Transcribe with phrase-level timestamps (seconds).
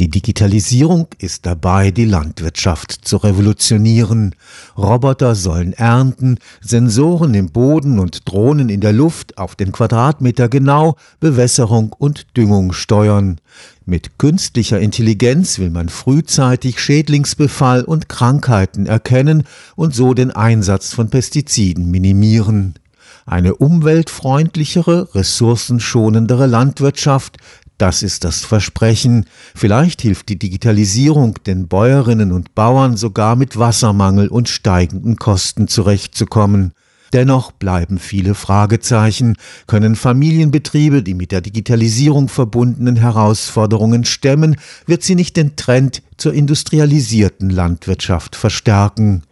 [0.00, 4.34] Die Digitalisierung ist dabei, die Landwirtschaft zu revolutionieren.
[4.76, 10.96] Roboter sollen ernten, Sensoren im Boden und Drohnen in der Luft auf den Quadratmeter genau
[11.20, 13.40] Bewässerung und Düngung steuern.
[13.86, 19.44] Mit künstlicher Intelligenz will man frühzeitig Schädlingsbefall und Krankheiten erkennen
[19.76, 22.74] und so den Einsatz von Pestiziden minimieren.
[23.26, 27.38] Eine umweltfreundlichere, ressourcenschonendere Landwirtschaft
[27.78, 29.26] das ist das Versprechen.
[29.54, 36.72] Vielleicht hilft die Digitalisierung den Bäuerinnen und Bauern sogar mit Wassermangel und steigenden Kosten zurechtzukommen.
[37.12, 39.36] Dennoch bleiben viele Fragezeichen.
[39.68, 44.56] Können Familienbetriebe die mit der Digitalisierung verbundenen Herausforderungen stemmen?
[44.86, 49.22] Wird sie nicht den Trend zur industrialisierten Landwirtschaft verstärken?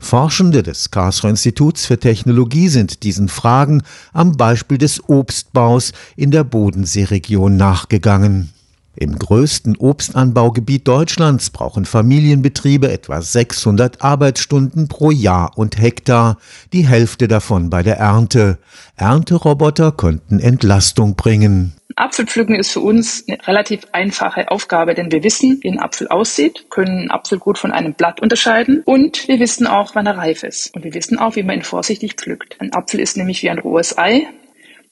[0.00, 6.44] Forschende des Karlsruher Instituts für Technologie sind diesen Fragen am Beispiel des Obstbaus in der
[6.44, 8.52] Bodenseeregion nachgegangen.
[9.00, 16.36] Im größten Obstanbaugebiet Deutschlands brauchen Familienbetriebe etwa 600 Arbeitsstunden pro Jahr und Hektar,
[16.72, 18.58] die Hälfte davon bei der Ernte.
[18.96, 21.77] Ernteroboter könnten Entlastung bringen.
[22.00, 26.70] Apfelpflücken ist für uns eine relativ einfache Aufgabe, denn wir wissen, wie ein Apfel aussieht,
[26.70, 30.42] können einen Apfel gut von einem Blatt unterscheiden und wir wissen auch, wann er reif
[30.42, 30.74] ist.
[30.74, 32.56] Und wir wissen auch, wie man ihn vorsichtig pflückt.
[32.60, 34.26] Ein Apfel ist nämlich wie ein rohes Ei.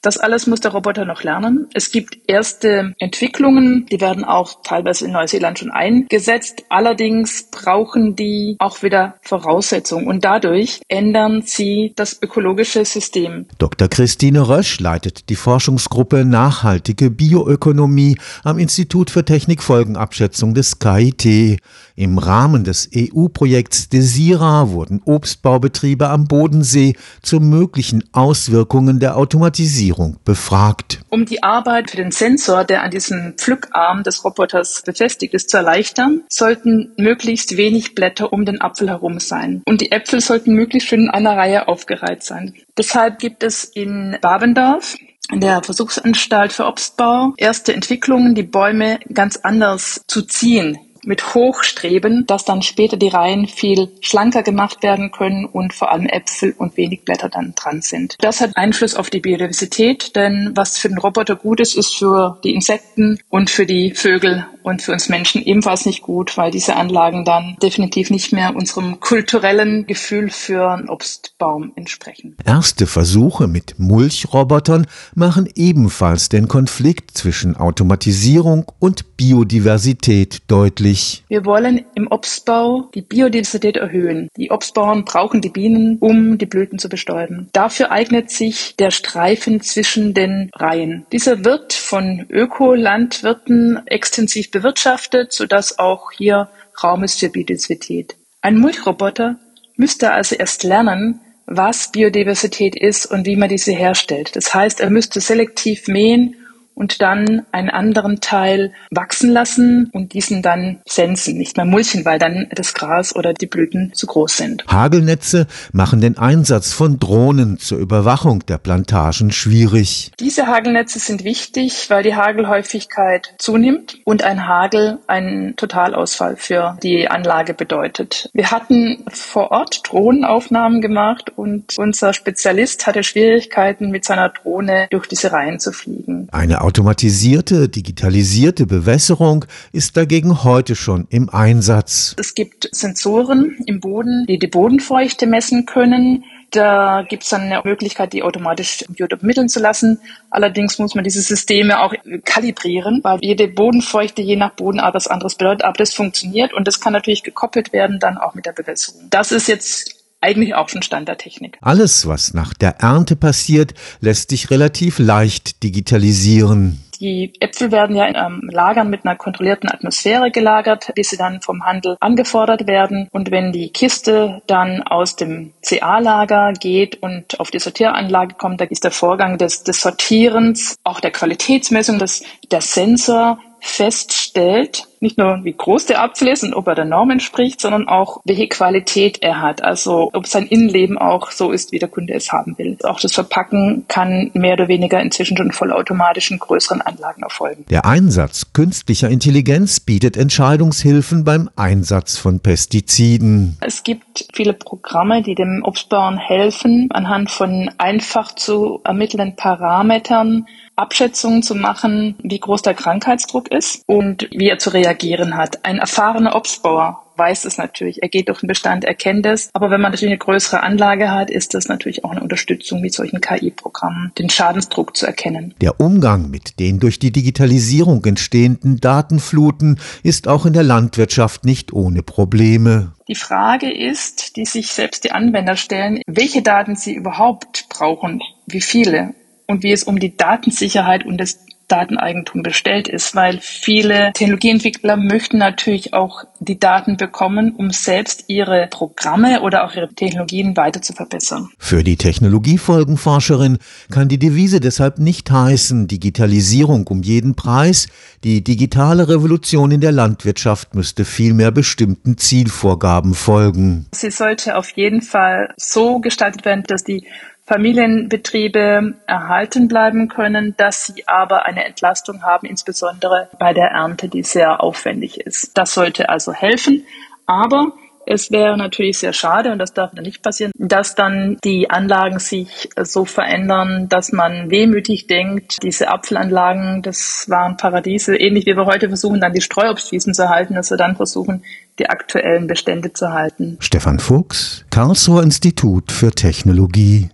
[0.01, 1.67] Das alles muss der Roboter noch lernen.
[1.73, 6.63] Es gibt erste Entwicklungen, die werden auch teilweise in Neuseeland schon eingesetzt.
[6.69, 13.47] Allerdings brauchen die auch wieder Voraussetzungen und dadurch ändern sie das ökologische System.
[13.57, 13.87] Dr.
[13.87, 21.59] Christine Rösch leitet die Forschungsgruppe Nachhaltige Bioökonomie am Institut für Technikfolgenabschätzung des KIT.
[21.99, 30.99] Im Rahmen des EU-Projekts Desira wurden Obstbaubetriebe am Bodensee zu möglichen Auswirkungen der Automatisierung befragt.
[31.09, 35.57] Um die Arbeit für den Sensor, der an diesem Pflückarm des Roboters befestigt ist, zu
[35.57, 39.63] erleichtern, sollten möglichst wenig Blätter um den Apfel herum sein.
[39.65, 42.53] Und die Äpfel sollten möglichst schön in einer Reihe aufgereiht sein.
[42.77, 44.95] Deshalb gibt es in Babendorf
[45.31, 52.25] in der Versuchsanstalt für Obstbau erste Entwicklungen, die Bäume ganz anders zu ziehen mit Hochstreben,
[52.27, 56.77] dass dann später die Reihen viel schlanker gemacht werden können und vor allem Äpfel und
[56.77, 58.15] wenig Blätter dann dran sind.
[58.19, 62.39] Das hat Einfluss auf die Biodiversität, denn was für den Roboter gut ist, ist für
[62.43, 66.75] die Insekten und für die Vögel und für uns Menschen ebenfalls nicht gut, weil diese
[66.75, 72.35] Anlagen dann definitiv nicht mehr unserem kulturellen Gefühl für einen Obstbaum entsprechen.
[72.45, 74.85] Erste Versuche mit Mulchrobotern
[75.15, 81.23] machen ebenfalls den Konflikt zwischen Automatisierung und Biodiversität deutlich.
[81.29, 84.29] Wir wollen im Obstbau die Biodiversität erhöhen.
[84.37, 87.49] Die Obstbauern brauchen die Bienen, um die Blüten zu bestäuben.
[87.53, 91.05] Dafür eignet sich der Streifen zwischen den Reihen.
[91.11, 96.49] Dieser wird von Ökolandwirten extensiv bewirtschaftet, sodass auch hier
[96.83, 98.15] Raum ist für Biodiversität.
[98.41, 99.35] Ein Mulchroboter
[99.75, 104.35] müsste also erst lernen, was Biodiversität ist und wie man diese herstellt.
[104.35, 106.35] Das heißt, er müsste selektiv mähen
[106.77, 112.19] und dann einen anderen Teil wachsen lassen und diesen dann sensen, nicht mehr mulchen, weil
[112.19, 114.63] dann das Gras oder die Blüten zu groß sind.
[114.67, 120.11] Hagelnetze machen den Einsatz von Drohnen zur Überwachung der Plantagen schwierig.
[120.19, 127.07] Diese Hagelnetze sind wichtig, weil die Hagelhäufigkeit zunimmt und ein Hagel einen Totalausfall für die
[127.07, 128.29] Anlage bedeutet.
[128.33, 135.07] Wir hatten vor Ort Drohnenaufnahmen gemacht und unser Spezialist hatte Schwierigkeiten mit seiner Drohne durch
[135.07, 136.27] diese Reihen zu fliegen.
[136.31, 142.13] Eine automatisierte, digitalisierte Bewässerung ist dagegen heute schon im Einsatz.
[142.19, 146.25] Es gibt Sensoren im Boden, die die Bodenfeuchte messen können.
[146.51, 149.99] Da gibt es dann eine Möglichkeit, die automatisch übermitteln zu lassen.
[150.29, 151.93] Allerdings muss man diese Systeme auch
[152.25, 155.63] kalibrieren, weil jede Bodenfeuchte je nach Bodenart was anderes bedeutet.
[155.63, 159.07] Aber das funktioniert und das kann natürlich gekoppelt werden dann auch mit der Bewässerung.
[159.09, 161.57] Das ist jetzt eigentlich auch schon Stand der Technik.
[161.61, 166.83] Alles, was nach der Ernte passiert, lässt sich relativ leicht digitalisieren.
[166.99, 171.41] Die Äpfel werden ja in ähm, Lagern mit einer kontrollierten Atmosphäre gelagert, bis sie dann
[171.41, 173.07] vom Handel angefordert werden.
[173.11, 178.65] Und wenn die Kiste dann aus dem CA-Lager geht und auf die Sortieranlage kommt, da
[178.65, 185.43] ist der Vorgang des, des Sortierens, auch der Qualitätsmessung, dass der Sensor feststellt, nicht nur
[185.43, 189.19] wie groß der Apfel ist und ob er der Norm entspricht, sondern auch welche Qualität
[189.21, 189.63] er hat.
[189.63, 192.77] Also ob sein Innenleben auch so ist, wie der Kunde es haben will.
[192.83, 197.65] Auch das Verpacken kann mehr oder weniger inzwischen schon vollautomatisch in größeren Anlagen erfolgen.
[197.69, 203.57] Der Einsatz künstlicher Intelligenz bietet Entscheidungshilfen beim Einsatz von Pestiziden.
[203.61, 210.45] Es gibt viele Programme, die dem Obstbauern helfen, anhand von einfach zu ermittelnden Parametern
[210.75, 215.65] Abschätzungen zu machen, wie groß der Krankheitsdruck ist und wie er zu reagieren reagieren hat.
[215.65, 218.03] Ein erfahrener Obstbauer weiß es natürlich.
[218.03, 219.49] Er geht durch den Bestand, er kennt es.
[219.53, 222.93] Aber wenn man natürlich eine größere Anlage hat, ist das natürlich auch eine Unterstützung mit
[222.93, 225.55] solchen KI-Programmen, den Schadensdruck zu erkennen.
[225.59, 231.73] Der Umgang mit den durch die Digitalisierung entstehenden Datenfluten ist auch in der Landwirtschaft nicht
[231.73, 232.93] ohne Probleme.
[233.07, 238.61] Die Frage ist, die sich selbst die Anwender stellen, welche Daten sie überhaupt brauchen, wie
[238.61, 239.15] viele
[239.47, 245.37] und wie es um die Datensicherheit und das Dateneigentum bestellt ist, weil viele Technologieentwickler möchten
[245.37, 250.93] natürlich auch die Daten bekommen, um selbst ihre Programme oder auch ihre Technologien weiter zu
[250.93, 251.49] verbessern.
[251.57, 253.57] Für die Technologiefolgenforscherin
[253.91, 257.87] kann die Devise deshalb nicht heißen, Digitalisierung um jeden Preis.
[258.23, 263.87] Die digitale Revolution in der Landwirtschaft müsste vielmehr bestimmten Zielvorgaben folgen.
[263.93, 267.05] Sie sollte auf jeden Fall so gestaltet werden, dass die
[267.47, 274.23] Familienbetriebe erhalten bleiben können, dass sie aber eine Entlastung haben, insbesondere bei der Ernte, die
[274.23, 275.57] sehr aufwendig ist.
[275.57, 276.85] Das sollte also helfen.
[277.25, 277.71] Aber
[278.05, 282.19] es wäre natürlich sehr schade, und das darf dann nicht passieren, dass dann die Anlagen
[282.19, 288.65] sich so verändern, dass man wehmütig denkt, diese Apfelanlagen, das waren Paradiese, ähnlich wie wir
[288.65, 291.43] heute versuchen, dann die Streuobstwiesen zu erhalten, dass wir dann versuchen,
[291.79, 293.57] die aktuellen Bestände zu halten.
[293.59, 297.05] Stefan Fuchs, Karlsruher Institut für Technologie.